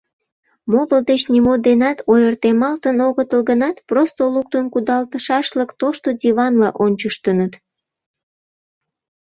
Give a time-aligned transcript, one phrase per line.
[0.71, 7.53] Моло деч нимо денат ойыртемалтын огытыл гынат, просто луктын кудалтышашлык тошто диванла ончыштыныт.